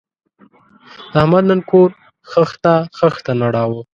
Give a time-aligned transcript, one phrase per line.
[1.19, 1.89] احمد نن کور
[2.31, 3.81] خښته خښته نړاوه.